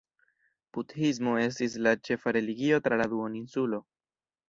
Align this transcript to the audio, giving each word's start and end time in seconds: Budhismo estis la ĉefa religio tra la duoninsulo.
Budhismo 0.77 1.35
estis 1.43 1.77
la 1.89 1.95
ĉefa 2.09 2.35
religio 2.41 2.83
tra 2.89 3.01
la 3.05 3.11
duoninsulo. 3.15 3.87